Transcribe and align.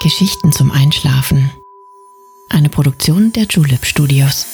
Geschichten 0.00 0.50
zum 0.50 0.70
Einschlafen. 0.72 1.50
Eine 2.48 2.68
Produktion 2.68 3.32
der 3.32 3.44
Julep 3.44 3.84
Studios. 3.84 4.46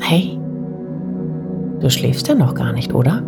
Hey, 0.00 0.38
du 1.80 1.88
schläfst 1.90 2.26
ja 2.28 2.34
noch 2.34 2.54
gar 2.54 2.72
nicht, 2.72 2.92
oder? 2.92 3.22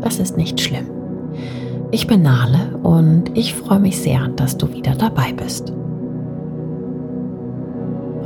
Das 0.00 0.18
ist 0.18 0.36
nicht 0.36 0.60
schlimm. 0.60 1.01
Ich 1.94 2.06
bin 2.06 2.22
Nale 2.22 2.78
und 2.82 3.36
ich 3.36 3.52
freue 3.52 3.78
mich 3.78 4.00
sehr, 4.00 4.26
dass 4.28 4.56
du 4.56 4.72
wieder 4.72 4.94
dabei 4.94 5.34
bist. 5.34 5.74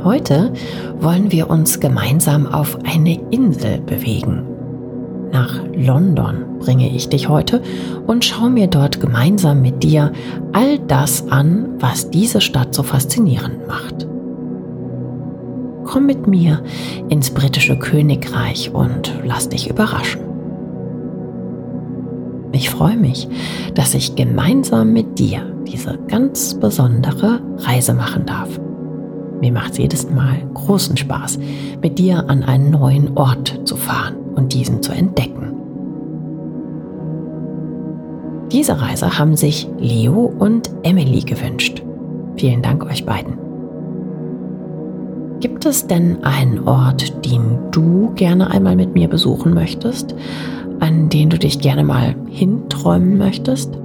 Heute 0.05 0.53
wollen 1.01 1.33
wir 1.33 1.49
uns 1.49 1.81
gemeinsam 1.81 2.47
auf 2.47 2.77
eine 2.85 3.19
Insel 3.29 3.79
bewegen. 3.79 4.43
Nach 5.33 5.59
London 5.75 6.45
bringe 6.59 6.89
ich 6.95 7.09
dich 7.09 7.27
heute 7.27 7.61
und 8.07 8.23
schaue 8.23 8.51
mir 8.51 8.67
dort 8.67 9.01
gemeinsam 9.01 9.61
mit 9.61 9.83
dir 9.83 10.13
all 10.53 10.79
das 10.79 11.29
an, 11.29 11.75
was 11.79 12.09
diese 12.09 12.39
Stadt 12.39 12.73
so 12.73 12.83
faszinierend 12.83 13.67
macht. 13.67 14.07
Komm 15.83 16.05
mit 16.05 16.25
mir 16.25 16.63
ins 17.09 17.31
britische 17.31 17.77
Königreich 17.77 18.73
und 18.73 19.13
lass 19.25 19.49
dich 19.49 19.69
überraschen. 19.69 20.26
Ich 22.51 22.69
freue 22.69 22.97
mich, 22.97 23.27
dass 23.75 23.93
ich 23.93 24.15
gemeinsam 24.15 24.93
mit 24.93 25.19
dir 25.19 25.41
diese 25.67 25.97
ganz 26.07 26.53
besondere 26.53 27.41
Reise 27.57 27.93
machen 27.93 28.25
darf. 28.25 28.59
Mir 29.41 29.51
macht 29.51 29.73
es 29.73 29.77
jedes 29.77 30.09
Mal 30.09 30.37
großen 30.53 30.97
Spaß, 30.97 31.37
mit 31.81 31.99
dir 31.99 32.29
an 32.29 32.43
einen 32.43 32.71
neuen 32.71 33.15
Ort 33.17 33.61
zu 33.65 33.75
fahren 33.75 34.15
und 34.35 34.53
diesen 34.53 34.81
zu 34.81 34.91
entdecken. 34.91 35.53
Diese 38.51 38.81
Reise 38.81 39.19
haben 39.19 39.35
sich 39.35 39.67
Leo 39.77 40.33
und 40.39 40.71
Emily 40.83 41.19
gewünscht. 41.19 41.83
Vielen 42.37 42.61
Dank 42.61 42.85
euch 42.85 43.05
beiden. 43.05 43.37
Gibt 45.39 45.65
es 45.65 45.85
denn 45.85 46.23
einen 46.23 46.67
Ort, 46.67 47.25
den 47.25 47.59
du 47.71 48.11
gerne 48.15 48.49
einmal 48.49 48.75
mit 48.75 48.93
mir 48.93 49.07
besuchen 49.07 49.53
möchtest? 49.53 50.15
An 50.79 51.09
den 51.09 51.29
du 51.29 51.37
dich 51.37 51.59
gerne 51.59 51.83
mal 51.83 52.15
hinträumen 52.29 53.17
möchtest? 53.17 53.77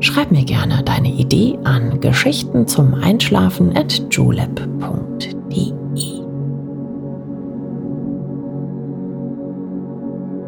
Schreib 0.00 0.30
mir 0.30 0.44
gerne 0.44 0.82
deine 0.84 1.12
Idee 1.12 1.58
an 1.64 2.00
Geschichten 2.00 2.66
zum 2.66 2.94
Einschlafen 2.94 3.76
at 3.76 4.02
julep.de. 4.10 5.36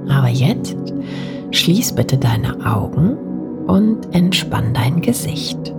Aber 0.09 0.29
jetzt 0.29 0.77
schließ 1.51 1.93
bitte 1.95 2.19
deine 2.19 2.65
Augen 2.67 3.17
und 3.67 4.15
entspann 4.15 4.75
dein 4.75 5.01
Gesicht. 5.01 5.75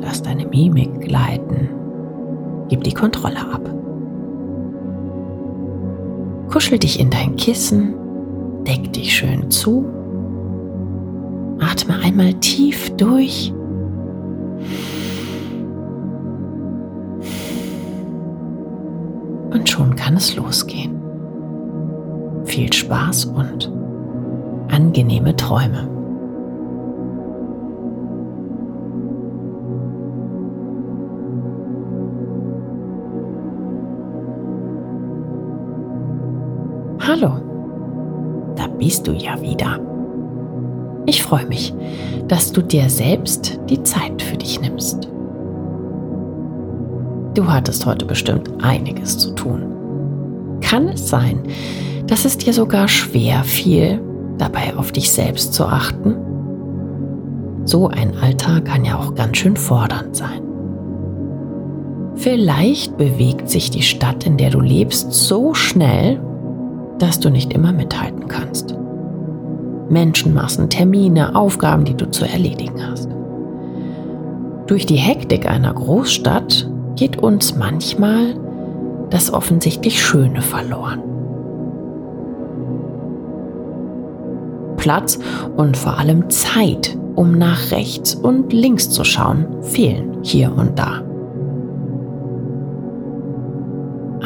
Lass 0.00 0.22
deine 0.22 0.46
Mimik 0.46 1.00
gleiten. 1.00 1.68
Gib 2.68 2.84
die 2.84 2.94
Kontrolle 2.94 3.40
ab. 3.52 3.68
Kuschel 6.50 6.78
dich 6.78 6.98
in 6.98 7.10
dein 7.10 7.36
Kissen 7.36 7.94
Deck 8.66 8.92
dich 8.92 9.12
schön 9.12 9.50
zu. 9.50 9.84
Atme 11.60 11.98
einmal 12.02 12.34
tief 12.34 12.90
durch. 12.96 13.52
Und 19.50 19.68
schon 19.68 19.96
kann 19.96 20.16
es 20.16 20.36
losgehen. 20.36 21.00
Viel 22.44 22.72
Spaß 22.72 23.26
und 23.26 23.70
angenehme 24.68 25.36
Träume. 25.36 25.99
Bist 38.90 39.06
du 39.06 39.12
ja 39.12 39.40
wieder. 39.40 39.78
Ich 41.06 41.22
freue 41.22 41.46
mich, 41.46 41.72
dass 42.26 42.50
du 42.50 42.60
dir 42.60 42.90
selbst 42.90 43.60
die 43.68 43.80
Zeit 43.84 44.20
für 44.20 44.36
dich 44.36 44.60
nimmst. 44.60 45.08
Du 47.34 47.46
hattest 47.46 47.86
heute 47.86 48.04
bestimmt 48.04 48.50
einiges 48.60 49.16
zu 49.16 49.30
tun. 49.36 50.58
Kann 50.60 50.88
es 50.88 51.08
sein, 51.08 51.38
dass 52.08 52.24
es 52.24 52.36
dir 52.36 52.52
sogar 52.52 52.88
schwer 52.88 53.44
fiel, 53.44 54.00
dabei 54.38 54.74
auf 54.76 54.90
dich 54.90 55.12
selbst 55.12 55.54
zu 55.54 55.66
achten? 55.66 56.16
So 57.66 57.86
ein 57.86 58.16
Alltag 58.20 58.64
kann 58.64 58.84
ja 58.84 58.98
auch 58.98 59.14
ganz 59.14 59.36
schön 59.36 59.56
fordernd 59.56 60.16
sein. 60.16 60.42
Vielleicht 62.16 62.96
bewegt 62.96 63.48
sich 63.50 63.70
die 63.70 63.82
Stadt, 63.82 64.26
in 64.26 64.36
der 64.36 64.50
du 64.50 64.58
lebst, 64.58 65.12
so 65.12 65.54
schnell, 65.54 66.20
dass 66.98 67.20
du 67.20 67.30
nicht 67.30 67.52
immer 67.52 67.72
mithalten 67.72 68.26
kannst. 68.26 68.79
Menschenmassen, 69.90 70.70
Termine, 70.70 71.34
Aufgaben, 71.34 71.84
die 71.84 71.94
du 71.94 72.10
zu 72.10 72.24
erledigen 72.24 72.80
hast. 72.90 73.08
Durch 74.66 74.86
die 74.86 74.96
Hektik 74.96 75.50
einer 75.50 75.74
Großstadt 75.74 76.70
geht 76.96 77.18
uns 77.18 77.56
manchmal 77.56 78.34
das 79.10 79.32
offensichtlich 79.32 80.02
Schöne 80.02 80.42
verloren. 80.42 81.02
Platz 84.76 85.18
und 85.56 85.76
vor 85.76 85.98
allem 85.98 86.30
Zeit, 86.30 86.96
um 87.16 87.36
nach 87.36 87.70
rechts 87.70 88.14
und 88.14 88.52
links 88.52 88.88
zu 88.88 89.04
schauen, 89.04 89.46
fehlen 89.62 90.18
hier 90.22 90.52
und 90.56 90.78
da. 90.78 91.02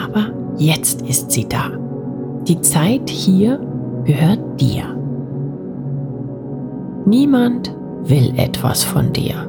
Aber 0.00 0.26
jetzt 0.58 1.02
ist 1.02 1.32
sie 1.32 1.48
da. 1.48 1.70
Die 2.46 2.60
Zeit 2.60 3.08
hier 3.08 3.58
gehört 4.04 4.60
dir. 4.60 4.84
Niemand 7.06 7.74
will 8.04 8.32
etwas 8.36 8.84
von 8.84 9.12
dir. 9.12 9.48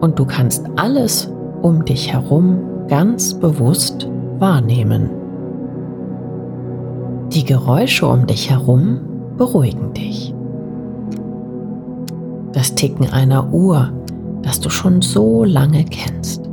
Und 0.00 0.18
du 0.18 0.24
kannst 0.24 0.66
alles 0.76 1.32
um 1.62 1.84
dich 1.84 2.12
herum 2.12 2.58
ganz 2.88 3.34
bewusst 3.34 4.08
wahrnehmen. 4.38 5.10
Die 7.32 7.44
Geräusche 7.44 8.06
um 8.06 8.26
dich 8.26 8.50
herum 8.50 9.00
beruhigen 9.36 9.92
dich. 9.94 10.34
Das 12.52 12.74
Ticken 12.74 13.12
einer 13.12 13.52
Uhr, 13.52 13.92
das 14.42 14.60
du 14.60 14.70
schon 14.70 15.02
so 15.02 15.44
lange 15.44 15.84
kennst. 15.84 16.46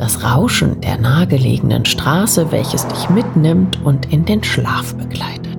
das 0.00 0.24
Rauschen 0.24 0.80
der 0.80 0.98
nahegelegenen 0.98 1.84
Straße, 1.84 2.50
welches 2.50 2.88
dich 2.88 3.10
mitnimmt 3.10 3.84
und 3.84 4.12
in 4.12 4.24
den 4.24 4.42
Schlaf 4.42 4.94
begleitet. 4.96 5.49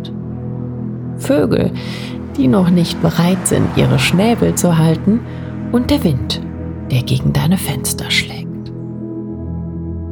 Vögel, 1.31 1.71
die 2.35 2.49
noch 2.49 2.69
nicht 2.69 3.01
bereit 3.01 3.47
sind, 3.47 3.65
ihre 3.77 3.99
Schnäbel 3.99 4.55
zu 4.55 4.77
halten, 4.77 5.21
und 5.71 5.89
der 5.89 6.03
Wind, 6.03 6.41
der 6.91 7.03
gegen 7.03 7.31
deine 7.31 7.57
Fenster 7.57 8.11
schlägt. 8.11 8.73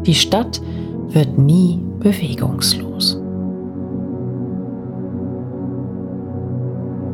Die 0.05 0.15
Stadt 0.15 0.61
wird 1.09 1.37
nie 1.37 1.81
bewegungslos. 1.99 3.21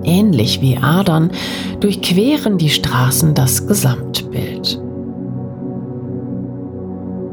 Ähnlich 0.03 0.61
wie 0.61 0.77
Adern 0.77 1.31
durchqueren 1.79 2.59
die 2.59 2.69
Straßen 2.69 3.33
das 3.33 3.65
Gesamtbild. 3.65 4.79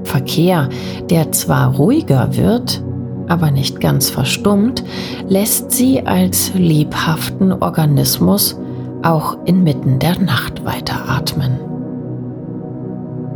Verkehr, 0.04 0.70
der 1.10 1.32
zwar 1.32 1.74
ruhiger 1.74 2.34
wird, 2.34 2.82
aber 3.28 3.50
nicht 3.50 3.80
ganz 3.80 4.10
verstummt, 4.10 4.84
lässt 5.28 5.70
sie 5.72 6.06
als 6.06 6.52
lebhaften 6.54 7.52
Organismus 7.52 8.58
auch 9.02 9.36
inmitten 9.44 9.98
der 9.98 10.18
Nacht 10.18 10.64
weiteratmen. 10.64 11.58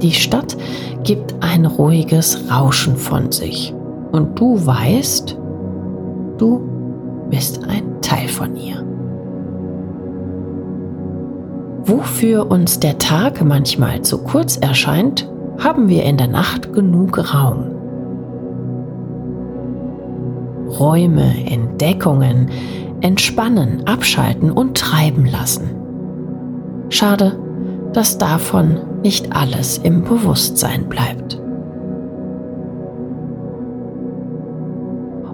Die 0.03 0.13
Stadt 0.13 0.57
gibt 1.05 1.35
ein 1.41 1.67
ruhiges 1.67 2.51
Rauschen 2.51 2.97
von 2.97 3.33
sich 3.33 3.75
und 4.13 4.39
du 4.39 4.65
weißt, 4.65 5.37
du 6.39 6.61
bist 7.31 7.65
ein 7.65 8.01
Teil 8.03 8.29
von 8.29 8.57
ihr. 8.57 8.85
Wofür 11.85 12.51
uns 12.51 12.81
der 12.81 12.99
Tag 12.99 13.45
manchmal 13.45 14.03
zu 14.03 14.19
kurz 14.19 14.57
erscheint, 14.57 15.31
haben 15.59 15.89
wir 15.89 16.03
in 16.03 16.17
der 16.17 16.29
Nacht 16.29 16.73
genug 16.73 17.33
Raum. 17.33 17.76
Räume, 20.79 21.47
Entdeckungen, 21.47 22.51
entspannen, 23.01 23.87
abschalten 23.87 24.51
und 24.51 24.77
treiben 24.77 25.27
lassen. 25.27 25.71
Schade, 26.89 27.39
dass 27.93 28.19
davon 28.19 28.79
nicht 29.03 29.35
alles 29.35 29.79
im 29.79 30.05
Bewusstsein 30.05 30.89
bleibt. 30.89 31.41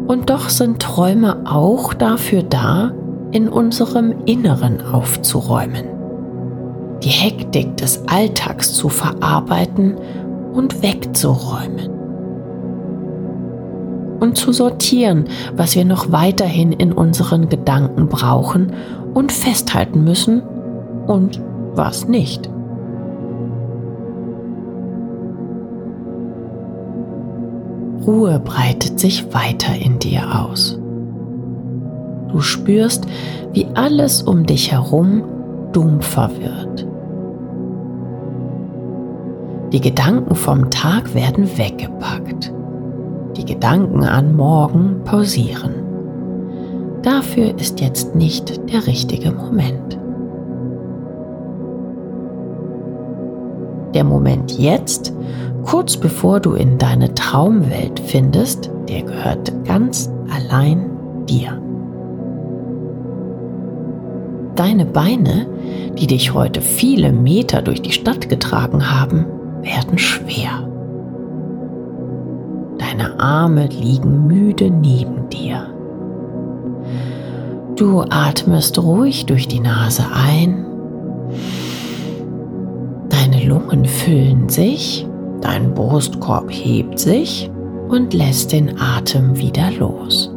Und 0.07 0.31
doch 0.31 0.49
sind 0.49 0.81
Träume 0.81 1.43
auch 1.45 1.95
dafür 1.95 2.43
da, 2.43 2.93
in 3.31 3.49
unserem 3.49 4.15
Inneren 4.27 4.83
aufzuräumen, 4.93 5.87
die 7.03 7.09
Hektik 7.09 7.79
des 7.79 8.07
Alltags 8.07 8.75
zu 8.75 8.91
verarbeiten 8.91 9.97
und 10.53 10.83
wegzuräumen 10.83 11.92
und 14.23 14.39
zu 14.39 14.53
sortieren, 14.53 15.25
was 15.57 15.75
wir 15.75 15.85
noch 15.85 16.13
weiterhin 16.13 16.71
in 16.71 16.93
unseren 16.93 17.49
Gedanken 17.49 18.07
brauchen 18.07 18.73
und 19.15 19.33
festhalten 19.33 20.05
müssen 20.05 20.43
und 21.09 21.43
was 21.75 22.07
nicht. 22.07 22.49
Ruhe 28.07 28.39
breitet 28.39 29.01
sich 29.01 29.35
weiter 29.35 29.75
in 29.75 29.99
dir 29.99 30.23
aus. 30.41 30.79
Du 32.31 32.41
spürst, 32.41 33.07
wie 33.53 33.67
alles 33.75 34.23
um 34.23 34.47
dich 34.47 34.71
herum 34.71 35.25
dumpfer 35.73 36.31
wird. 36.41 36.87
Die 39.73 39.81
Gedanken 39.81 40.37
vom 40.37 40.71
Tag 40.71 41.13
werden 41.13 41.59
weggepackt. 41.59 42.53
Die 43.37 43.45
Gedanken 43.45 44.05
an 44.05 44.37
morgen 44.37 45.03
pausieren. 45.05 45.75
Dafür 47.03 47.59
ist 47.59 47.81
jetzt 47.81 48.15
nicht 48.15 48.71
der 48.73 48.87
richtige 48.87 49.33
Moment. 49.33 49.99
Der 53.95 54.05
Moment 54.05 54.59
jetzt, 54.59 55.13
kurz 55.65 55.97
bevor 55.97 56.41
du 56.41 56.55
in 56.55 56.79
deine 56.79 57.15
Traumwelt 57.15 58.01
findest, 58.01 58.71
der 58.89 59.03
gehört 59.03 59.53
ganz 59.65 60.11
allein 60.31 60.91
dir. 61.27 61.61
Deine 64.55 64.85
Beine, 64.85 65.47
die 65.99 66.07
dich 66.07 66.35
heute 66.35 66.61
viele 66.61 67.13
Meter 67.13 67.63
durch 67.63 67.83
die 67.83 67.93
Stadt 67.93 68.29
getragen 68.29 68.91
haben, 68.91 69.27
werden 69.63 69.99
schwer. 69.99 70.69
Deine 72.93 73.19
Arme 73.19 73.69
liegen 73.69 74.27
müde 74.27 74.71
neben 74.71 75.31
dir. 75.31 75.67
Du 77.77 78.03
atmest 78.03 78.79
ruhig 78.79 79.25
durch 79.25 79.49
die 79.49 79.61
Nase 79.61 80.05
ein 80.15 80.67
Lungen 83.53 83.85
füllen 83.85 84.49
sich, 84.49 85.07
dein 85.41 85.75
Brustkorb 85.75 86.51
hebt 86.51 86.99
sich 86.99 87.51
und 87.89 88.15
lässt 88.15 88.53
den 88.53 88.81
Atem 88.81 89.37
wieder 89.37 89.71
los. 89.73 90.31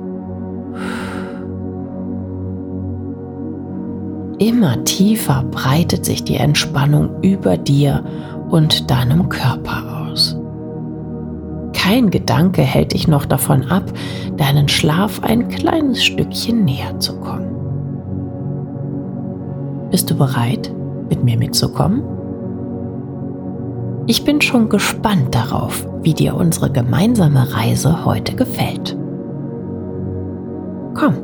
Immer 4.38 4.84
tiefer 4.84 5.44
breitet 5.50 6.04
sich 6.04 6.24
die 6.24 6.36
Entspannung 6.36 7.22
über 7.22 7.58
dir 7.58 8.04
und 8.50 8.90
deinem 8.92 9.30
Körper 9.30 9.84
aus. 9.90 9.95
Kein 11.86 12.10
Gedanke 12.10 12.64
hält 12.64 12.94
dich 12.94 13.08
noch 13.08 13.26
davon 13.26 13.66
ab, 13.70 13.84
deinen 14.38 14.68
Schlaf 14.68 15.22
ein 15.22 15.50
kleines 15.50 16.04
Stückchen 16.04 16.66
näher 16.66 17.00
zu 17.00 17.20
kommen. 17.20 17.46
Bist 19.92 20.10
du 20.10 20.16
bereit, 20.16 20.74
mit 21.10 21.24
mir 21.24 21.38
mitzukommen? 21.38 22.02
Ich 24.08 24.26
bin 24.26 24.42
schon 24.42 24.68
gespannt 24.68 25.36
darauf, 25.36 25.88
wie 26.02 26.16
dir 26.16 26.34
unsere 26.34 26.72
gemeinsame 26.72 27.54
Reise 27.54 28.04
heute 28.04 28.36
gefällt. 28.36 28.98
Komm, 30.96 31.18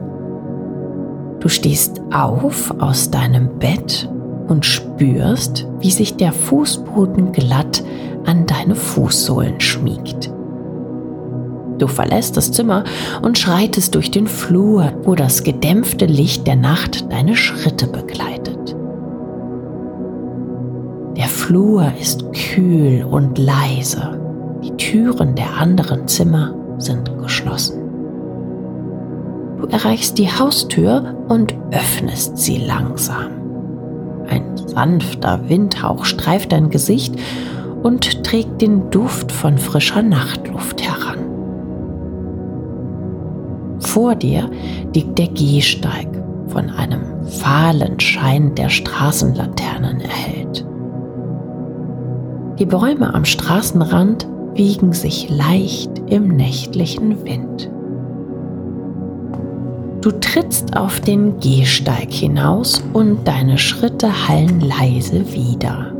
du 1.40 1.50
stehst 1.50 2.00
auf 2.14 2.72
aus 2.80 3.10
deinem 3.10 3.58
Bett 3.58 4.08
und 4.48 4.64
spürst, 4.64 5.68
wie 5.80 5.90
sich 5.90 6.18
der 6.18 6.32
Fußboden 6.32 7.32
glatt 7.32 7.84
an 8.28 8.46
deine 8.46 8.76
Fußsohlen 8.76 9.60
schmiegt. 9.60 10.32
Du 11.82 11.88
verlässt 11.88 12.38
das 12.38 12.52
Zimmer 12.52 12.84
und 13.24 13.40
schreitest 13.40 13.96
durch 13.96 14.12
den 14.12 14.28
Flur, 14.28 14.94
wo 15.02 15.16
das 15.16 15.42
gedämpfte 15.42 16.06
Licht 16.06 16.46
der 16.46 16.56
Nacht 16.56 17.12
deine 17.12 17.36
Schritte 17.36 17.88
begleitet. 17.88 18.76
Der 21.18 21.26
Flur 21.26 21.92
ist 22.00 22.24
kühl 22.34 23.04
und 23.04 23.40
leise. 23.40 24.20
Die 24.64 24.78
Türen 24.78 25.34
der 25.34 25.58
anderen 25.58 26.08
Zimmer 26.08 26.54
sind 26.78 27.18
geschlossen. 27.18 27.82
Du 29.60 29.66
erreichst 29.66 30.20
die 30.20 30.32
Haustür 30.32 31.16
und 31.30 31.56
öffnest 31.72 32.38
sie 32.38 32.58
langsam. 32.58 33.32
Ein 34.28 34.56
sanfter 34.56 35.50
Windhauch 35.50 36.06
streift 36.06 36.52
dein 36.52 36.70
Gesicht 36.70 37.16
und 37.82 38.24
trägt 38.24 38.62
den 38.62 38.92
Duft 38.92 39.32
von 39.32 39.58
frischer 39.58 40.04
Nachtluft 40.04 40.84
heran. 40.84 41.21
Vor 43.92 44.16
dir 44.16 44.50
liegt 44.96 45.20
der 45.20 45.28
Gehsteig, 45.28 46.08
von 46.48 46.70
einem 46.70 47.28
fahlen 47.28 48.00
Schein 48.00 48.56
der 48.56 48.70
Straßenlaternen 48.70 50.00
erhellt. 50.00 50.66
Die 52.58 52.66
Bäume 52.66 53.14
am 53.14 53.26
Straßenrand 53.26 54.30
wiegen 54.54 54.94
sich 54.94 55.30
leicht 55.30 55.92
im 56.08 56.30
nächtlichen 56.38 57.26
Wind. 57.26 57.70
Du 60.00 60.12
trittst 60.12 60.78
auf 60.78 61.02
den 61.02 61.42
Gehsteig 61.42 62.14
hinaus 62.14 62.82
und 62.94 63.28
deine 63.28 63.58
Schritte 63.58 64.30
hallen 64.30 64.62
leise 64.62 65.34
wieder. 65.34 65.92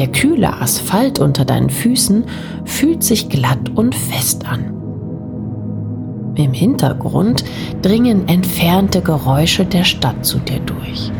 Der 0.00 0.08
kühle 0.08 0.62
Asphalt 0.62 1.18
unter 1.18 1.44
deinen 1.44 1.68
Füßen 1.68 2.24
fühlt 2.64 3.04
sich 3.04 3.28
glatt 3.28 3.68
und 3.74 3.94
fest 3.94 4.46
an. 4.50 4.72
Im 6.36 6.54
Hintergrund 6.54 7.44
dringen 7.82 8.26
entfernte 8.26 9.02
Geräusche 9.02 9.66
der 9.66 9.84
Stadt 9.84 10.24
zu 10.24 10.38
dir 10.38 10.60
durch 10.60 11.12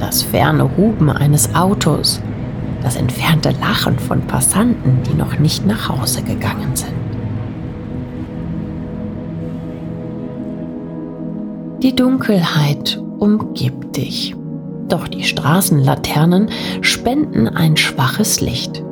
das 0.00 0.22
ferne 0.22 0.76
Huben 0.76 1.08
eines 1.08 1.54
Autos, 1.54 2.20
das 2.82 2.96
entfernte 2.96 3.54
Lachen 3.60 3.96
von 4.00 4.22
Passanten, 4.22 4.98
die 5.08 5.14
noch 5.14 5.38
nicht 5.38 5.64
nach 5.64 5.88
Hause 5.88 6.22
gegangen 6.24 6.74
sind. 6.74 6.90
Die 11.80 11.94
Dunkelheit 11.94 13.00
umgibt 13.20 13.96
dich, 13.96 14.34
doch 14.92 15.08
die 15.08 15.24
Straßenlaternen 15.24 16.50
spenden 16.80 17.48
ein 17.48 17.76
schwaches 17.76 18.40
Licht. 18.40 18.82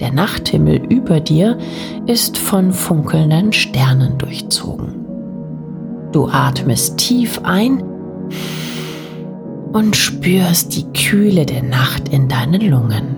Der 0.00 0.12
Nachthimmel 0.12 0.76
über 0.88 1.20
dir 1.20 1.58
ist 2.06 2.38
von 2.38 2.72
funkelnden 2.72 3.52
Sternen 3.52 4.16
durchzogen. 4.18 5.04
Du 6.12 6.28
atmest 6.28 6.98
tief 6.98 7.40
ein 7.42 7.82
und 9.72 9.96
spürst 9.96 10.76
die 10.76 10.86
Kühle 10.92 11.44
der 11.44 11.62
Nacht 11.62 12.08
in 12.08 12.28
deinen 12.28 12.60
Lungen. 12.60 13.16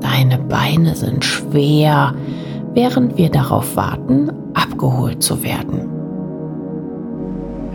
Deine 0.00 0.38
Beine 0.38 0.94
sind 0.94 1.24
schwer, 1.24 2.14
während 2.74 3.16
wir 3.16 3.30
darauf 3.30 3.76
warten, 3.76 4.30
abgeholt 4.54 5.22
zu 5.22 5.42
werden. 5.42 5.97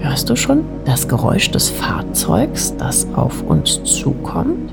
Hörst 0.04 0.30
du 0.30 0.36
schon 0.36 0.66
das 0.84 1.08
Geräusch 1.08 1.50
des 1.52 1.70
Fahrzeugs, 1.70 2.76
das 2.76 3.08
auf 3.16 3.42
uns 3.42 3.82
zukommt? 3.86 4.70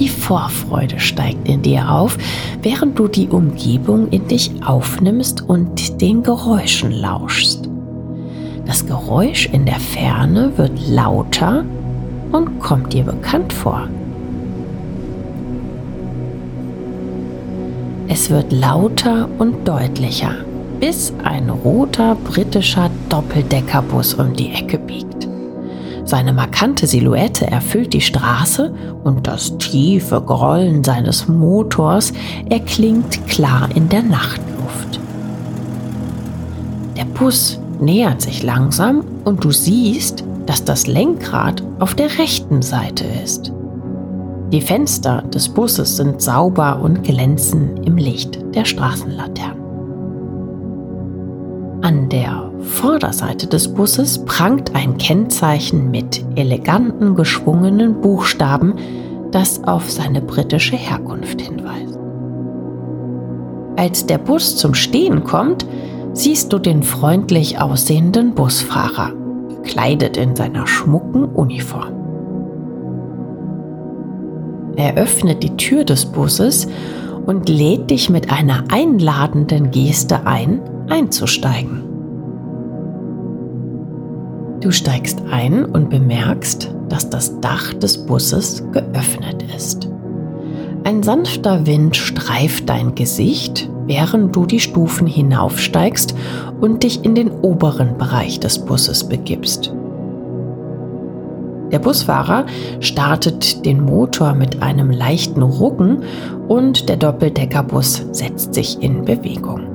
Die 0.00 0.08
Vorfreude 0.08 0.98
steigt 0.98 1.48
in 1.48 1.62
dir 1.62 1.88
auf, 1.88 2.18
während 2.62 2.98
du 2.98 3.06
die 3.06 3.28
Umgebung 3.28 4.08
in 4.08 4.26
dich 4.26 4.50
aufnimmst 4.66 5.48
und 5.48 6.00
den 6.00 6.24
Geräuschen 6.24 6.90
lauschst. 6.90 7.70
Das 8.66 8.84
Geräusch 8.86 9.46
in 9.52 9.66
der 9.66 9.78
Ferne 9.78 10.50
wird 10.56 10.72
lauter 10.88 11.64
und 12.32 12.58
kommt 12.58 12.92
dir 12.92 13.04
bekannt 13.04 13.52
vor. 13.52 13.86
Es 18.08 18.30
wird 18.30 18.52
lauter 18.52 19.28
und 19.38 19.68
deutlicher, 19.68 20.34
bis 20.82 21.12
ein 21.22 21.48
roter 21.48 22.16
britischer 22.16 22.90
Doppeldeckerbus 23.08 24.14
um 24.14 24.32
die 24.32 24.50
Ecke 24.50 24.78
biegt. 24.78 25.28
Seine 26.04 26.32
markante 26.32 26.88
Silhouette 26.88 27.46
erfüllt 27.46 27.92
die 27.92 28.00
Straße 28.00 28.74
und 29.04 29.28
das 29.28 29.56
tiefe 29.58 30.20
Grollen 30.20 30.82
seines 30.82 31.28
Motors 31.28 32.12
erklingt 32.50 33.24
klar 33.28 33.68
in 33.76 33.88
der 33.88 34.02
Nachtluft. 34.02 34.98
Der 36.96 37.04
Bus 37.04 37.60
nähert 37.80 38.20
sich 38.20 38.42
langsam 38.42 39.04
und 39.24 39.44
du 39.44 39.52
siehst, 39.52 40.24
dass 40.46 40.64
das 40.64 40.88
Lenkrad 40.88 41.62
auf 41.78 41.94
der 41.94 42.18
rechten 42.18 42.60
Seite 42.60 43.04
ist. 43.22 43.52
Die 44.50 44.60
Fenster 44.60 45.22
des 45.22 45.48
Busses 45.48 45.96
sind 45.96 46.20
sauber 46.20 46.80
und 46.82 47.04
glänzen 47.04 47.76
im 47.84 47.96
Licht 47.96 48.40
der 48.56 48.64
Straßenlaternen. 48.64 49.61
An 51.82 52.08
der 52.08 52.48
Vorderseite 52.60 53.48
des 53.48 53.74
Busses 53.74 54.24
prangt 54.24 54.72
ein 54.76 54.98
Kennzeichen 54.98 55.90
mit 55.90 56.24
eleganten 56.36 57.16
geschwungenen 57.16 58.00
Buchstaben, 58.00 58.74
das 59.32 59.64
auf 59.64 59.90
seine 59.90 60.22
britische 60.22 60.76
Herkunft 60.76 61.40
hinweist. 61.40 61.98
Als 63.76 64.06
der 64.06 64.18
Bus 64.18 64.56
zum 64.56 64.74
Stehen 64.74 65.24
kommt, 65.24 65.66
siehst 66.12 66.52
du 66.52 66.60
den 66.60 66.84
freundlich 66.84 67.58
aussehenden 67.58 68.36
Busfahrer, 68.36 69.12
gekleidet 69.48 70.16
in 70.16 70.36
seiner 70.36 70.68
schmucken 70.68 71.24
Uniform. 71.24 71.94
Er 74.76 74.94
öffnet 74.96 75.42
die 75.42 75.56
Tür 75.56 75.82
des 75.82 76.06
Busses 76.06 76.68
und 77.26 77.48
lädt 77.48 77.90
dich 77.90 78.08
mit 78.08 78.30
einer 78.30 78.64
einladenden 78.70 79.72
Geste 79.72 80.26
ein, 80.26 80.60
einzusteigen. 80.92 81.82
Du 84.60 84.70
steigst 84.70 85.22
ein 85.30 85.64
und 85.64 85.88
bemerkst, 85.88 86.72
dass 86.90 87.08
das 87.08 87.40
Dach 87.40 87.72
des 87.72 88.06
Busses 88.06 88.62
geöffnet 88.72 89.42
ist. 89.56 89.88
Ein 90.84 91.02
sanfter 91.02 91.66
Wind 91.66 91.96
streift 91.96 92.68
dein 92.68 92.94
Gesicht, 92.94 93.70
während 93.86 94.36
du 94.36 94.44
die 94.44 94.60
Stufen 94.60 95.06
hinaufsteigst 95.06 96.14
und 96.60 96.82
dich 96.82 97.04
in 97.04 97.14
den 97.14 97.30
oberen 97.30 97.96
Bereich 97.96 98.38
des 98.38 98.58
Busses 98.58 99.08
begibst. 99.08 99.74
Der 101.72 101.78
Busfahrer 101.78 102.44
startet 102.80 103.64
den 103.64 103.82
Motor 103.82 104.34
mit 104.34 104.62
einem 104.62 104.90
leichten 104.90 105.40
Rucken 105.40 106.02
und 106.48 106.90
der 106.90 106.98
Doppeldeckerbus 106.98 108.04
setzt 108.12 108.52
sich 108.52 108.82
in 108.82 109.06
Bewegung. 109.06 109.71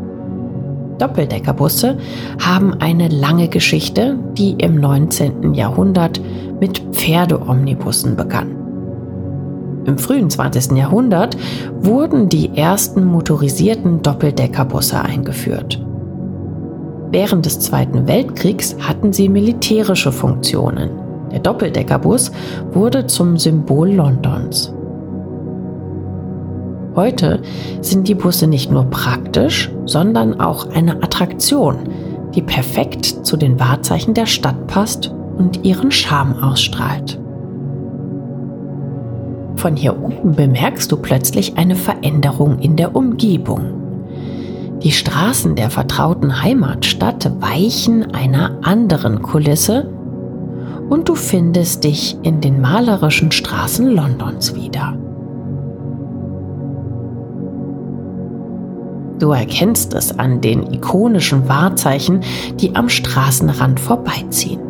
Doppeldeckerbusse 0.98 1.98
haben 2.40 2.74
eine 2.80 3.08
lange 3.08 3.48
Geschichte, 3.48 4.18
die 4.38 4.52
im 4.54 4.76
19. 4.76 5.54
Jahrhundert 5.54 6.22
mit 6.60 6.80
Pferdeomnibussen 6.92 8.16
begann. 8.16 8.56
Im 9.86 9.98
frühen 9.98 10.30
20. 10.30 10.78
Jahrhundert 10.78 11.38
wurden 11.80 12.28
die 12.28 12.58
ersten 12.58 13.06
motorisierten 13.06 14.02
Doppeldeckerbusse 14.02 15.02
eingeführt. 15.02 15.82
Während 17.10 17.46
des 17.46 17.60
Zweiten 17.62 18.06
Weltkriegs 18.06 18.76
hatten 18.82 19.14
sie 19.14 19.30
militärische 19.30 20.12
Funktionen. 20.12 20.90
Der 21.32 21.40
Doppeldeckerbus 21.40 22.32
wurde 22.74 23.08
zum 23.08 23.38
Symbol 23.38 23.92
Londons. 23.92 24.74
Heute 26.98 27.44
sind 27.82 28.08
die 28.08 28.16
Busse 28.16 28.48
nicht 28.48 28.72
nur 28.72 28.86
praktisch, 28.86 29.72
sondern 29.86 30.40
auch 30.40 30.72
eine 30.72 31.04
Attraktion, 31.04 31.78
die 32.34 32.42
perfekt 32.42 33.06
zu 33.06 33.38
den 33.38 33.60
Wahrzeichen 33.60 34.16
der 34.16 34.26
Stadt 34.26 34.66
passt 34.66 35.14
und 35.38 35.64
ihren 35.64 35.92
Charme 35.92 36.42
ausstrahlt. 36.42 37.20
Von 39.58 39.76
hier 39.76 39.96
oben 39.96 40.36
bemerkst 40.36 40.92
du 40.92 40.98
plötzlich 40.98 41.56
eine 41.56 41.76
Veränderung 41.76 42.58
in 42.58 42.76
der 42.76 42.96
Umgebung. 42.96 44.80
Die 44.82 44.92
Straßen 44.92 45.56
der 45.56 45.70
vertrauten 45.70 46.42
Heimatstadt 46.42 47.32
weichen 47.40 48.12
einer 48.16 48.58
anderen 48.64 49.22
Kulisse 49.22 49.88
und 50.90 51.10
du 51.10 51.14
findest 51.14 51.84
dich 51.84 52.18
in 52.24 52.42
den 52.42 52.60
malerischen 52.60 53.32
Straßen 53.32 53.88
Londons 53.88 54.56
wieder. 54.56 54.98
Du 59.20 59.32
erkennst 59.32 59.94
es 59.94 60.18
an 60.18 60.42
den 60.42 60.72
ikonischen 60.74 61.48
Wahrzeichen, 61.50 62.22
die 62.60 62.76
am 62.76 62.88
Straßenrand 62.88 63.80
vorbeiziehen. 63.80 64.62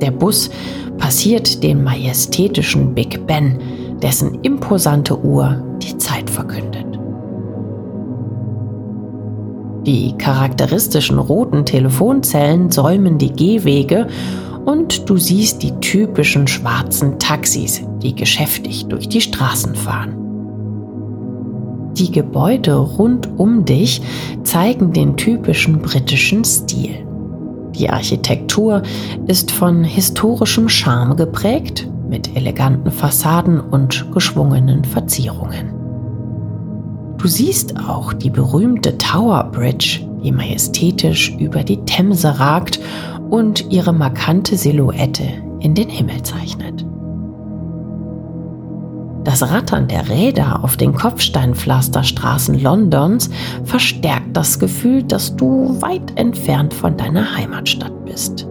Der 0.00 0.10
Bus 0.10 0.50
passiert 0.98 1.62
den 1.62 1.84
majestätischen 1.84 2.94
Big 2.94 3.26
Ben, 3.26 3.58
dessen 4.02 4.40
imposante 4.42 5.18
Uhr 5.18 5.62
die 5.82 5.96
Zeit 5.98 6.28
verkündet. 6.28 6.86
Die 9.86 10.12
charakteristischen 10.18 11.18
roten 11.18 11.64
Telefonzellen 11.64 12.70
säumen 12.70 13.18
die 13.18 13.32
Gehwege 13.32 14.08
und 14.64 15.08
du 15.08 15.16
siehst 15.16 15.62
die 15.62 15.72
typischen 15.80 16.46
schwarzen 16.46 17.18
Taxis, 17.18 17.82
die 18.02 18.14
geschäftig 18.14 18.86
durch 18.86 19.08
die 19.08 19.20
Straßen 19.20 19.74
fahren. 19.74 20.19
Die 22.00 22.10
Gebäude 22.10 22.76
rund 22.76 23.28
um 23.36 23.66
dich 23.66 24.00
zeigen 24.42 24.94
den 24.94 25.18
typischen 25.18 25.82
britischen 25.82 26.46
Stil. 26.46 27.06
Die 27.74 27.90
Architektur 27.90 28.80
ist 29.26 29.50
von 29.50 29.84
historischem 29.84 30.70
Charme 30.70 31.14
geprägt, 31.14 31.86
mit 32.08 32.34
eleganten 32.34 32.90
Fassaden 32.90 33.60
und 33.60 34.10
geschwungenen 34.14 34.82
Verzierungen. 34.82 35.74
Du 37.18 37.28
siehst 37.28 37.78
auch 37.86 38.14
die 38.14 38.30
berühmte 38.30 38.96
Tower 38.96 39.50
Bridge, 39.52 40.00
die 40.24 40.32
majestätisch 40.32 41.36
über 41.38 41.62
die 41.62 41.84
Themse 41.84 42.40
ragt 42.40 42.80
und 43.28 43.70
ihre 43.70 43.92
markante 43.92 44.56
Silhouette 44.56 45.24
in 45.60 45.74
den 45.74 45.90
Himmel 45.90 46.22
zeichnet. 46.22 46.86
Das 49.30 49.48
Rattern 49.48 49.86
der 49.86 50.08
Räder 50.08 50.64
auf 50.64 50.76
den 50.76 50.92
Kopfsteinpflasterstraßen 50.92 52.60
Londons 52.60 53.30
verstärkt 53.62 54.36
das 54.36 54.58
Gefühl, 54.58 55.04
dass 55.04 55.36
du 55.36 55.80
weit 55.80 56.18
entfernt 56.18 56.74
von 56.74 56.96
deiner 56.96 57.36
Heimatstadt 57.36 57.92
bist. 58.04 58.48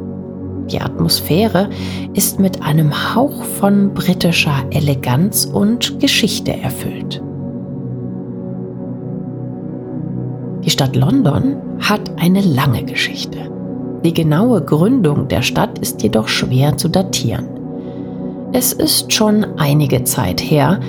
Die 0.71 0.79
Atmosphäre 0.79 1.69
ist 2.13 2.39
mit 2.39 2.63
einem 2.63 3.13
Hauch 3.13 3.43
von 3.43 3.93
britischer 3.93 4.55
Eleganz 4.69 5.43
und 5.43 5.99
Geschichte 5.99 6.55
erfüllt. 6.55 7.21
Die 10.63 10.69
Stadt 10.69 10.95
London 10.95 11.57
hat 11.81 12.09
eine 12.21 12.39
lange 12.39 12.85
Geschichte. 12.85 13.51
Die 14.05 14.13
genaue 14.13 14.61
Gründung 14.61 15.27
der 15.27 15.41
Stadt 15.41 15.77
ist 15.79 16.01
jedoch 16.03 16.29
schwer 16.29 16.77
zu 16.77 16.87
datieren. 16.87 17.58
Es 18.51 18.73
ist 18.73 19.13
schon 19.13 19.45
einige 19.57 20.03
Zeit 20.05 20.41
her, 20.41 20.79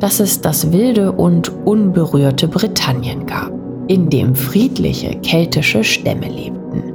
dass 0.00 0.20
es 0.20 0.42
das 0.42 0.70
wilde 0.70 1.12
und 1.12 1.50
unberührte 1.64 2.46
Britannien 2.46 3.24
gab, 3.24 3.52
in 3.86 4.10
dem 4.10 4.34
friedliche 4.34 5.16
keltische 5.20 5.82
Stämme 5.82 6.28
lebten. 6.28 6.92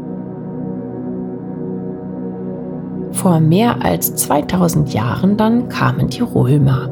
Vor 3.11 3.39
mehr 3.39 3.83
als 3.83 4.15
2000 4.15 4.93
Jahren 4.93 5.37
dann 5.37 5.69
kamen 5.69 6.07
die 6.07 6.21
Römer. 6.21 6.89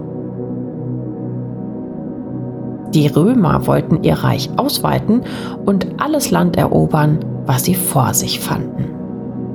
Die 2.95 3.07
Römer 3.07 3.67
wollten 3.67 4.03
ihr 4.03 4.15
Reich 4.15 4.49
ausweiten 4.57 5.21
und 5.67 5.87
alles 5.99 6.31
Land 6.31 6.57
erobern, 6.57 7.19
was 7.45 7.65
sie 7.65 7.75
vor 7.75 8.15
sich 8.15 8.39
fanden. 8.39 8.85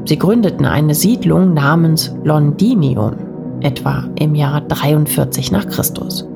Sie 0.04 0.18
gründeten 0.18 0.66
eine 0.66 0.94
Siedlung 0.94 1.54
namens 1.54 2.14
Londinium, 2.22 3.14
etwa 3.64 4.04
im 4.16 4.34
Jahr 4.34 4.60
43 4.60 5.50
nach 5.50 5.66
Christus. 5.66 6.26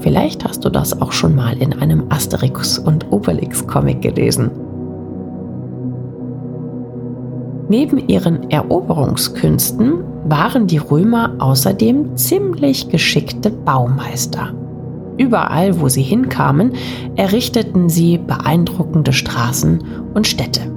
Vielleicht 0.00 0.44
hast 0.44 0.64
du 0.64 0.70
das 0.70 1.00
auch 1.00 1.12
schon 1.12 1.34
mal 1.34 1.56
in 1.60 1.72
einem 1.74 2.04
Asterix 2.10 2.78
und 2.78 3.10
Obelix 3.12 3.66
Comic 3.66 4.02
gelesen. 4.02 4.50
Neben 7.68 8.08
ihren 8.08 8.50
Eroberungskünsten 8.50 10.04
waren 10.26 10.66
die 10.66 10.78
Römer 10.78 11.34
außerdem 11.38 12.16
ziemlich 12.16 12.88
geschickte 12.88 13.50
Baumeister. 13.50 14.52
Überall, 15.16 15.80
wo 15.80 15.88
sie 15.88 16.02
hinkamen, 16.02 16.72
errichteten 17.16 17.88
sie 17.88 18.18
beeindruckende 18.18 19.12
Straßen 19.12 19.82
und 20.12 20.26
Städte. 20.26 20.73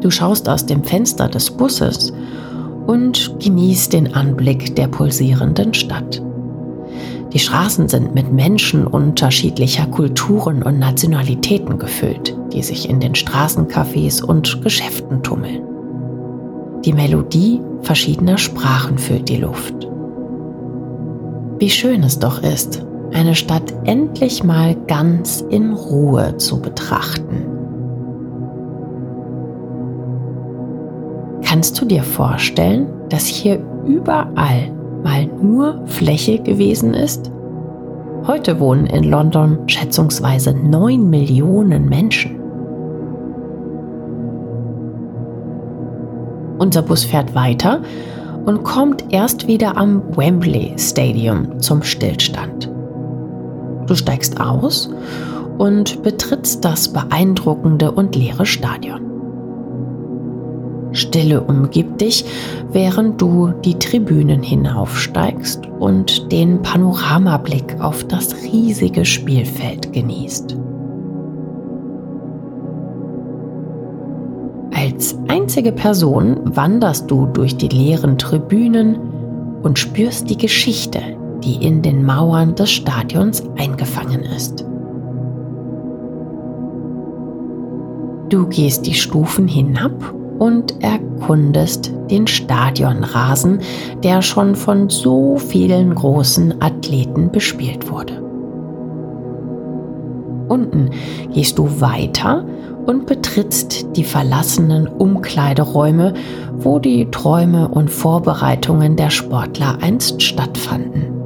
Du 0.00 0.10
schaust 0.10 0.48
aus 0.48 0.66
dem 0.66 0.84
Fenster 0.84 1.28
des 1.28 1.50
Busses 1.50 2.12
und 2.86 3.34
genießt 3.40 3.92
den 3.92 4.14
Anblick 4.14 4.76
der 4.76 4.88
pulsierenden 4.88 5.74
Stadt. 5.74 6.22
Die 7.32 7.38
Straßen 7.38 7.88
sind 7.88 8.14
mit 8.14 8.32
Menschen 8.32 8.86
unterschiedlicher 8.86 9.86
Kulturen 9.86 10.62
und 10.62 10.78
Nationalitäten 10.78 11.78
gefüllt, 11.78 12.36
die 12.52 12.62
sich 12.62 12.88
in 12.88 13.00
den 13.00 13.14
Straßencafés 13.14 14.22
und 14.22 14.62
Geschäften 14.62 15.22
tummeln. 15.22 15.62
Die 16.84 16.92
Melodie 16.92 17.60
verschiedener 17.82 18.38
Sprachen 18.38 18.96
füllt 18.96 19.28
die 19.28 19.38
Luft. 19.38 19.88
Wie 21.58 21.70
schön 21.70 22.02
es 22.04 22.18
doch 22.18 22.42
ist, 22.42 22.86
eine 23.12 23.34
Stadt 23.34 23.74
endlich 23.84 24.44
mal 24.44 24.76
ganz 24.86 25.44
in 25.50 25.72
Ruhe 25.72 26.36
zu 26.36 26.60
betrachten. 26.60 27.55
Kannst 31.56 31.80
du 31.80 31.86
dir 31.86 32.02
vorstellen, 32.02 32.86
dass 33.08 33.24
hier 33.24 33.58
überall 33.86 34.70
mal 35.02 35.24
nur 35.40 35.86
Fläche 35.86 36.38
gewesen 36.38 36.92
ist? 36.92 37.30
Heute 38.26 38.60
wohnen 38.60 38.84
in 38.84 39.04
London 39.04 39.60
schätzungsweise 39.66 40.52
9 40.52 41.08
Millionen 41.08 41.88
Menschen. 41.88 42.38
Unser 46.58 46.82
Bus 46.82 47.04
fährt 47.04 47.34
weiter 47.34 47.80
und 48.44 48.62
kommt 48.62 49.06
erst 49.08 49.46
wieder 49.46 49.78
am 49.78 50.02
Wembley 50.14 50.74
Stadium 50.76 51.58
zum 51.58 51.82
Stillstand. 51.82 52.70
Du 53.86 53.94
steigst 53.94 54.38
aus 54.38 54.90
und 55.56 56.02
betrittst 56.02 56.62
das 56.62 56.92
beeindruckende 56.92 57.92
und 57.92 58.14
leere 58.14 58.44
Stadion. 58.44 59.05
Stille 60.96 61.40
umgibt 61.42 62.00
dich, 62.00 62.24
während 62.72 63.20
du 63.20 63.52
die 63.64 63.78
Tribünen 63.78 64.42
hinaufsteigst 64.42 65.60
und 65.78 66.32
den 66.32 66.62
Panoramablick 66.62 67.80
auf 67.80 68.04
das 68.04 68.34
riesige 68.42 69.04
Spielfeld 69.04 69.92
genießt. 69.92 70.56
Als 74.74 75.16
einzige 75.28 75.72
Person 75.72 76.40
wanderst 76.44 77.10
du 77.10 77.26
durch 77.26 77.56
die 77.56 77.68
leeren 77.68 78.18
Tribünen 78.18 78.96
und 79.62 79.78
spürst 79.78 80.28
die 80.30 80.36
Geschichte, 80.36 81.00
die 81.42 81.64
in 81.64 81.82
den 81.82 82.04
Mauern 82.04 82.54
des 82.54 82.70
Stadions 82.70 83.42
eingefangen 83.56 84.22
ist. 84.22 84.64
Du 88.28 88.46
gehst 88.48 88.86
die 88.86 88.94
Stufen 88.94 89.46
hinab 89.46 89.92
und 90.38 90.82
erkundest 90.82 91.92
den 92.10 92.26
Stadionrasen, 92.26 93.60
der 94.02 94.22
schon 94.22 94.54
von 94.54 94.88
so 94.88 95.36
vielen 95.38 95.94
großen 95.94 96.60
Athleten 96.60 97.30
bespielt 97.30 97.90
wurde. 97.90 98.22
Unten 100.48 100.90
gehst 101.32 101.58
du 101.58 101.80
weiter 101.80 102.44
und 102.86 103.06
betrittst 103.06 103.96
die 103.96 104.04
verlassenen 104.04 104.86
Umkleideräume, 104.86 106.14
wo 106.56 106.78
die 106.78 107.10
Träume 107.10 107.68
und 107.68 107.90
Vorbereitungen 107.90 108.96
der 108.96 109.10
Sportler 109.10 109.78
einst 109.80 110.22
stattfanden. 110.22 111.16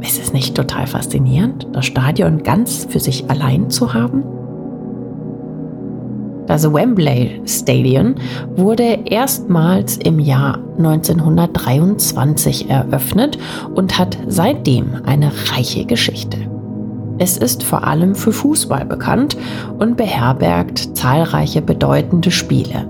Ist 0.00 0.20
es 0.20 0.32
nicht 0.32 0.56
total 0.56 0.86
faszinierend, 0.86 1.68
das 1.72 1.86
Stadion 1.86 2.42
ganz 2.42 2.86
für 2.88 2.98
sich 2.98 3.30
allein 3.30 3.70
zu 3.70 3.94
haben? 3.94 4.24
Das 6.50 6.64
Wembley 6.64 7.40
Stadion 7.46 8.16
wurde 8.56 8.98
erstmals 9.04 9.98
im 9.98 10.18
Jahr 10.18 10.58
1923 10.78 12.68
eröffnet 12.68 13.38
und 13.76 13.96
hat 13.96 14.18
seitdem 14.26 14.96
eine 15.04 15.30
reiche 15.52 15.84
Geschichte. 15.84 16.38
Es 17.18 17.36
ist 17.36 17.62
vor 17.62 17.86
allem 17.86 18.16
für 18.16 18.32
Fußball 18.32 18.84
bekannt 18.84 19.36
und 19.78 19.96
beherbergt 19.96 20.96
zahlreiche 20.96 21.62
bedeutende 21.62 22.32
Spiele. 22.32 22.84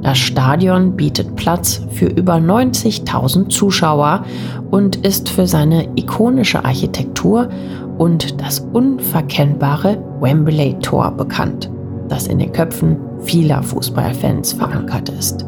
Das 0.00 0.16
Stadion 0.16 0.96
bietet 0.96 1.36
Platz 1.36 1.82
für 1.90 2.06
über 2.06 2.36
90.000 2.36 3.50
Zuschauer 3.50 4.24
und 4.70 5.04
ist 5.04 5.28
für 5.28 5.46
seine 5.46 5.88
ikonische 5.96 6.64
Architektur 6.64 7.50
und 7.98 8.40
das 8.40 8.60
unverkennbare 8.72 10.02
Wembley 10.20 10.76
Tor 10.80 11.10
bekannt, 11.10 11.70
das 12.08 12.26
in 12.26 12.38
den 12.38 12.52
Köpfen 12.52 12.96
vieler 13.20 13.62
Fußballfans 13.62 14.52
verankert 14.52 15.08
ist. 15.08 15.46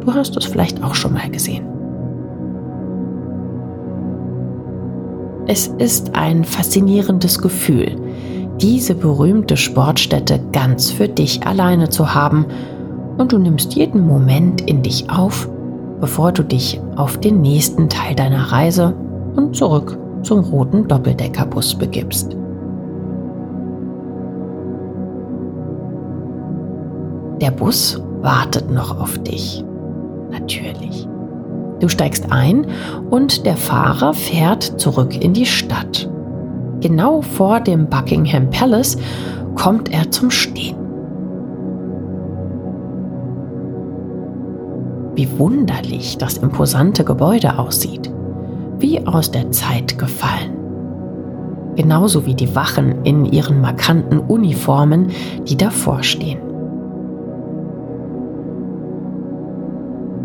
Du 0.00 0.12
hast 0.12 0.36
es 0.36 0.46
vielleicht 0.46 0.82
auch 0.82 0.94
schon 0.94 1.14
mal 1.14 1.30
gesehen. 1.30 1.66
Es 5.46 5.68
ist 5.78 6.14
ein 6.14 6.44
faszinierendes 6.44 7.38
Gefühl, 7.38 7.96
diese 8.60 8.94
berühmte 8.94 9.56
Sportstätte 9.56 10.40
ganz 10.52 10.90
für 10.90 11.08
dich 11.08 11.46
alleine 11.46 11.88
zu 11.88 12.14
haben 12.14 12.44
und 13.16 13.32
du 13.32 13.38
nimmst 13.38 13.74
jeden 13.74 14.06
Moment 14.06 14.60
in 14.62 14.82
dich 14.82 15.08
auf, 15.10 15.48
bevor 16.00 16.32
du 16.32 16.42
dich 16.42 16.80
auf 16.96 17.18
den 17.18 17.40
nächsten 17.40 17.88
Teil 17.88 18.14
deiner 18.14 18.52
Reise 18.52 18.94
und 19.36 19.56
zurück 19.56 19.98
zum 20.22 20.40
roten 20.40 20.86
Doppeldeckerbus 20.88 21.74
begibst. 21.74 22.36
Der 27.40 27.50
Bus 27.52 28.02
wartet 28.20 28.70
noch 28.70 29.00
auf 29.00 29.18
dich. 29.18 29.64
Natürlich. 30.30 31.08
Du 31.80 31.88
steigst 31.88 32.32
ein 32.32 32.66
und 33.10 33.46
der 33.46 33.56
Fahrer 33.56 34.12
fährt 34.12 34.80
zurück 34.80 35.22
in 35.22 35.32
die 35.32 35.46
Stadt. 35.46 36.10
Genau 36.80 37.22
vor 37.22 37.60
dem 37.60 37.88
Buckingham 37.88 38.50
Palace 38.50 38.98
kommt 39.54 39.92
er 39.92 40.10
zum 40.10 40.30
Stehen. 40.30 40.76
Wie 45.14 45.28
wunderlich 45.38 46.18
das 46.18 46.38
imposante 46.38 47.04
Gebäude 47.04 47.58
aussieht. 47.58 48.12
Wie 48.78 49.06
aus 49.06 49.30
der 49.30 49.50
Zeit 49.50 49.98
gefallen. 49.98 50.54
Genauso 51.76 52.26
wie 52.26 52.34
die 52.34 52.54
Wachen 52.54 53.04
in 53.04 53.24
ihren 53.24 53.60
markanten 53.60 54.18
Uniformen, 54.18 55.08
die 55.48 55.56
davor 55.56 56.02
stehen. 56.02 56.40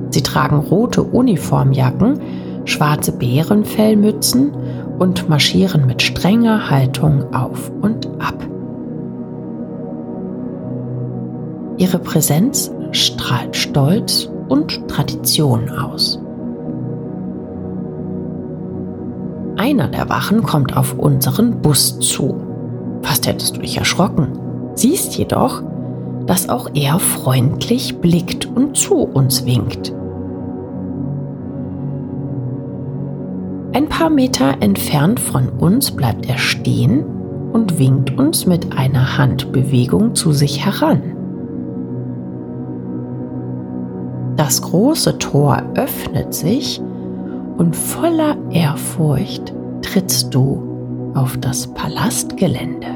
Sie 0.09 0.21
tragen 0.21 0.57
rote 0.57 1.01
Uniformjacken, 1.01 2.19
schwarze 2.65 3.11
Bärenfellmützen 3.11 4.51
und 4.99 5.27
marschieren 5.27 5.87
mit 5.87 6.01
strenger 6.01 6.69
Haltung 6.69 7.33
auf 7.33 7.71
und 7.81 8.07
ab. 8.19 8.35
Ihre 11.77 11.99
Präsenz 11.99 12.71
strahlt 12.91 13.55
Stolz 13.55 14.29
und 14.47 14.87
Tradition 14.87 15.69
aus. 15.69 16.22
Einer 19.63 19.87
der 19.87 20.09
Wachen 20.09 20.43
kommt 20.43 20.75
auf 20.75 20.99
unseren 20.99 21.61
Bus 21.61 21.97
zu. 21.97 22.35
Fast 23.01 23.25
hättest 23.27 23.55
du 23.55 23.61
dich 23.61 23.77
erschrocken. 23.77 24.27
Siehst 24.75 25.17
jedoch, 25.17 25.63
dass 26.25 26.49
auch 26.49 26.69
er 26.73 26.99
freundlich 26.99 28.01
blickt 28.01 28.45
und 28.45 28.75
zu 28.75 28.95
uns 28.95 29.45
winkt. 29.45 29.93
Ein 33.71 33.87
paar 33.87 34.09
Meter 34.09 34.55
entfernt 34.59 35.21
von 35.21 35.47
uns 35.47 35.91
bleibt 35.91 36.27
er 36.27 36.39
stehen 36.39 37.05
und 37.53 37.79
winkt 37.79 38.19
uns 38.19 38.45
mit 38.45 38.77
einer 38.77 39.17
Handbewegung 39.17 40.13
zu 40.13 40.33
sich 40.33 40.65
heran. 40.65 41.01
Das 44.35 44.61
große 44.61 45.19
Tor 45.19 45.63
öffnet 45.75 46.33
sich 46.33 46.81
und 47.57 47.75
voller 47.75 48.37
Ehrfurcht 48.51 49.53
trittst 49.81 50.33
du 50.33 51.11
auf 51.13 51.37
das 51.37 51.67
Palastgelände. 51.73 52.87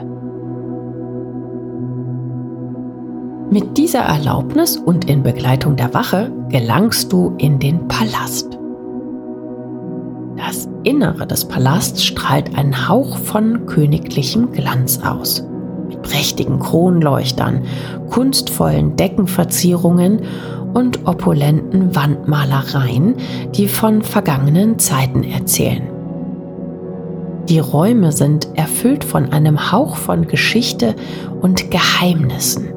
Mit 3.50 3.78
dieser 3.78 4.02
Erlaubnis 4.02 4.76
und 4.76 5.10
in 5.10 5.24
Begleitung 5.24 5.78
der 5.78 5.93
Wache 5.93 6.32
gelangst 6.50 7.13
du 7.13 7.34
in 7.38 7.60
den 7.60 7.88
Palast. 7.88 8.58
Das 10.36 10.67
Innere 10.84 11.26
des 11.26 11.46
Palasts 11.46 12.04
strahlt 12.04 12.58
einen 12.58 12.88
Hauch 12.89 13.17
von 13.17 13.65
königlichem 13.65 14.52
Glanz 14.52 15.00
aus. 15.04 15.46
Mit 15.88 16.02
prächtigen 16.02 16.60
Kronleuchtern, 16.60 17.63
kunstvollen 18.10 18.98
Deckenverzierungen 18.98 20.22
und 20.78 21.08
opulenten 21.08 21.96
Wandmalereien, 21.96 23.16
die 23.56 23.68
von 23.68 24.04
vergangenen 24.04 24.78
Zeiten 24.78 25.24
erzählen. 25.24 25.82
Die 27.50 27.58
Räume 27.58 28.12
sind 28.12 28.48
erfüllt 28.54 29.04
von 29.04 29.32
einem 29.32 29.72
Hauch 29.72 29.96
von 29.96 30.28
Geschichte 30.28 30.94
und 31.42 31.72
Geheimnissen, 31.72 32.68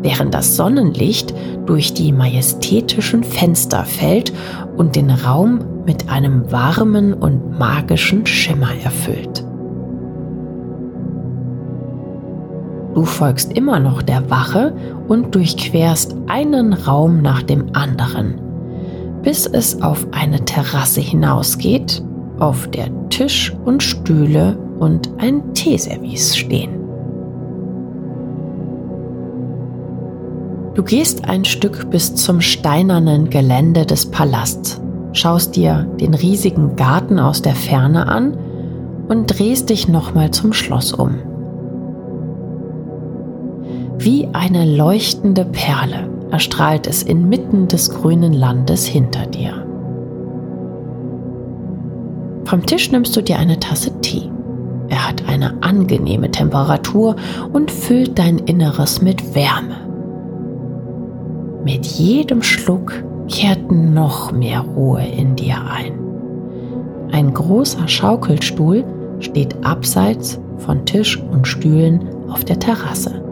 während 0.00 0.32
das 0.32 0.54
Sonnenlicht 0.54 1.34
durch 1.66 1.92
die 1.92 2.12
majestätischen 2.12 3.24
Fenster 3.24 3.82
fällt 3.82 4.32
und 4.76 4.94
den 4.94 5.10
Raum 5.10 5.58
mit 5.86 6.08
einem 6.08 6.52
warmen 6.52 7.14
und 7.14 7.58
magischen 7.58 8.26
Schimmer 8.26 8.70
erfüllt. 8.84 9.47
Du 12.98 13.04
folgst 13.04 13.52
immer 13.52 13.78
noch 13.78 14.02
der 14.02 14.28
Wache 14.28 14.74
und 15.06 15.32
durchquerst 15.32 16.16
einen 16.26 16.72
Raum 16.72 17.22
nach 17.22 17.44
dem 17.44 17.66
anderen, 17.72 18.40
bis 19.22 19.46
es 19.46 19.80
auf 19.82 20.04
eine 20.10 20.44
Terrasse 20.44 21.00
hinausgeht, 21.00 22.02
auf 22.40 22.66
der 22.66 22.88
Tisch 23.08 23.54
und 23.64 23.84
Stühle 23.84 24.58
und 24.80 25.10
ein 25.18 25.54
Teeservice 25.54 26.36
stehen. 26.36 26.72
Du 30.74 30.82
gehst 30.82 31.28
ein 31.28 31.44
Stück 31.44 31.88
bis 31.90 32.16
zum 32.16 32.40
steinernen 32.40 33.30
Gelände 33.30 33.86
des 33.86 34.06
Palasts, 34.06 34.80
schaust 35.12 35.54
dir 35.54 35.86
den 36.00 36.14
riesigen 36.14 36.74
Garten 36.74 37.20
aus 37.20 37.42
der 37.42 37.54
Ferne 37.54 38.08
an 38.08 38.36
und 39.06 39.38
drehst 39.38 39.70
dich 39.70 39.86
nochmal 39.86 40.32
zum 40.32 40.52
Schloss 40.52 40.92
um. 40.92 41.27
Wie 44.00 44.28
eine 44.32 44.64
leuchtende 44.64 45.44
Perle 45.44 46.08
erstrahlt 46.30 46.86
es 46.86 47.02
inmitten 47.02 47.66
des 47.66 47.90
grünen 47.90 48.32
Landes 48.32 48.86
hinter 48.86 49.26
dir. 49.26 49.66
Vom 52.44 52.64
Tisch 52.64 52.92
nimmst 52.92 53.16
du 53.16 53.22
dir 53.22 53.38
eine 53.38 53.58
Tasse 53.58 53.90
Tee. 54.00 54.30
Er 54.88 55.08
hat 55.08 55.28
eine 55.28 55.62
angenehme 55.62 56.30
Temperatur 56.30 57.16
und 57.52 57.72
füllt 57.72 58.18
dein 58.20 58.38
Inneres 58.38 59.02
mit 59.02 59.34
Wärme. 59.34 59.76
Mit 61.64 61.84
jedem 61.84 62.42
Schluck 62.42 63.04
kehrt 63.28 63.72
noch 63.72 64.30
mehr 64.30 64.60
Ruhe 64.60 65.02
in 65.04 65.34
dir 65.34 65.56
ein. 65.68 65.92
Ein 67.10 67.34
großer 67.34 67.88
Schaukelstuhl 67.88 68.84
steht 69.18 69.56
abseits 69.64 70.40
von 70.58 70.86
Tisch 70.86 71.20
und 71.32 71.48
Stühlen 71.48 72.08
auf 72.30 72.44
der 72.44 72.60
Terrasse. 72.60 73.27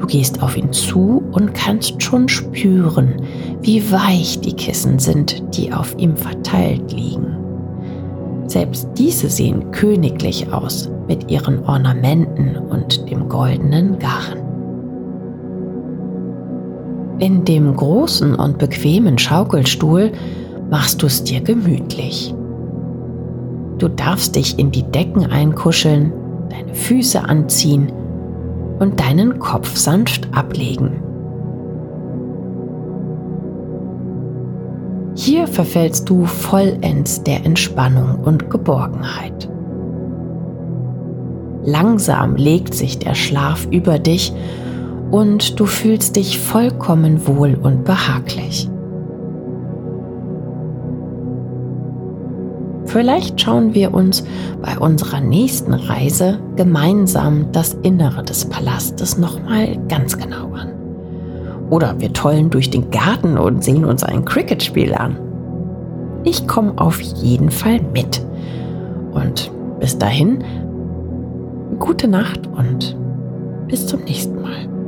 Du 0.00 0.06
gehst 0.06 0.42
auf 0.42 0.56
ihn 0.56 0.72
zu 0.72 1.22
und 1.32 1.52
kannst 1.52 2.02
schon 2.02 2.26
spüren, 2.26 3.16
wie 3.60 3.92
weich 3.92 4.40
die 4.40 4.54
Kissen 4.54 4.98
sind, 4.98 5.42
die 5.54 5.74
auf 5.74 5.94
ihm 5.98 6.16
verteilt 6.16 6.90
liegen. 6.90 7.36
Selbst 8.46 8.88
diese 8.96 9.28
sehen 9.28 9.70
königlich 9.72 10.50
aus 10.52 10.90
mit 11.06 11.30
ihren 11.30 11.62
Ornamenten 11.66 12.56
und 12.56 13.10
dem 13.10 13.28
goldenen 13.28 13.98
Garn. 13.98 14.38
In 17.18 17.44
dem 17.44 17.76
großen 17.76 18.34
und 18.34 18.56
bequemen 18.56 19.18
Schaukelstuhl 19.18 20.12
machst 20.70 21.02
du 21.02 21.06
es 21.06 21.22
dir 21.22 21.42
gemütlich. 21.42 22.34
Du 23.76 23.88
darfst 23.88 24.34
dich 24.34 24.58
in 24.58 24.70
die 24.70 24.82
Decken 24.82 25.26
einkuscheln, 25.26 26.10
deine 26.48 26.74
Füße 26.74 27.22
anziehen 27.22 27.92
und 28.80 28.98
deinen 28.98 29.38
Kopf 29.38 29.76
sanft 29.76 30.28
ablegen. 30.34 31.04
Hier 35.14 35.46
verfällst 35.46 36.08
du 36.08 36.24
vollends 36.24 37.22
der 37.22 37.44
Entspannung 37.44 38.20
und 38.24 38.50
Geborgenheit. 38.50 39.48
Langsam 41.62 42.36
legt 42.36 42.74
sich 42.74 42.98
der 42.98 43.14
Schlaf 43.14 43.68
über 43.70 43.98
dich 43.98 44.32
und 45.10 45.60
du 45.60 45.66
fühlst 45.66 46.16
dich 46.16 46.38
vollkommen 46.38 47.26
wohl 47.26 47.54
und 47.62 47.84
behaglich. 47.84 48.68
Vielleicht 52.90 53.40
schauen 53.40 53.72
wir 53.72 53.94
uns 53.94 54.24
bei 54.60 54.76
unserer 54.76 55.20
nächsten 55.20 55.74
Reise 55.74 56.40
gemeinsam 56.56 57.52
das 57.52 57.74
Innere 57.82 58.24
des 58.24 58.46
Palastes 58.46 59.16
nochmal 59.16 59.78
ganz 59.88 60.18
genau 60.18 60.52
an. 60.54 60.72
Oder 61.70 62.00
wir 62.00 62.12
tollen 62.12 62.50
durch 62.50 62.68
den 62.68 62.90
Garten 62.90 63.38
und 63.38 63.62
sehen 63.62 63.84
uns 63.84 64.02
ein 64.02 64.24
Cricket-Spiel 64.24 64.92
an. 64.92 65.16
Ich 66.24 66.48
komme 66.48 66.72
auf 66.78 67.00
jeden 67.00 67.52
Fall 67.52 67.80
mit. 67.94 68.26
Und 69.12 69.52
bis 69.78 69.96
dahin, 69.96 70.42
gute 71.78 72.08
Nacht 72.08 72.48
und 72.48 72.96
bis 73.68 73.86
zum 73.86 74.00
nächsten 74.00 74.42
Mal. 74.42 74.79